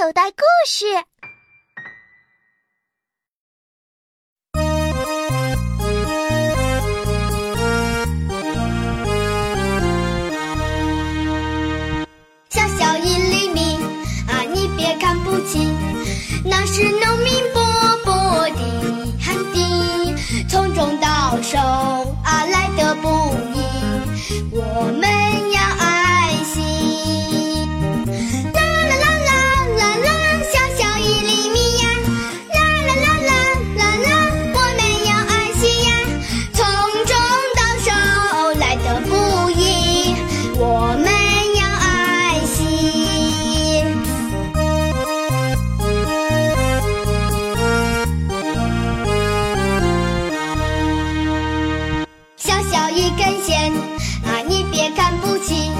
[0.00, 0.86] 口袋故事。
[12.48, 13.76] 小小一厘米
[14.28, 15.66] 啊，你别看不起，
[16.44, 17.60] 那是农民伯
[18.04, 18.60] 伯的
[19.18, 20.14] 汗滴，
[20.48, 23.08] 从种到手啊来得不
[23.52, 23.58] 易，
[24.52, 24.62] 我
[25.00, 25.37] 们
[54.96, 55.70] 看不起，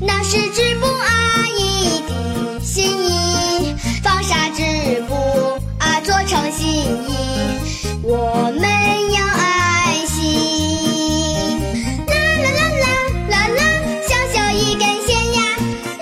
[0.00, 5.14] 那是织布阿姨的心意，纺纱织布
[5.78, 6.86] 啊，做成新衣，
[8.02, 8.62] 我们
[9.12, 10.16] 要爱惜。
[12.06, 12.86] 啦啦啦啦
[13.28, 13.60] 啦啦，
[14.08, 15.40] 小小一根线呀，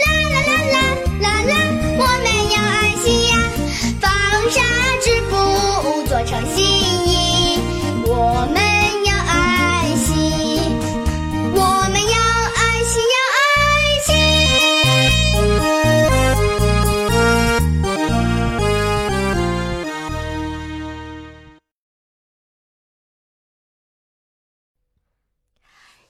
[0.03, 0.77] 啦啦啦啦
[1.21, 1.53] 啦啦，
[1.99, 2.75] 我们要爱
[3.05, 3.35] 惜呀，
[4.01, 4.11] 纺
[4.51, 4.57] 纱
[5.03, 5.33] 织布
[6.09, 6.65] 做成新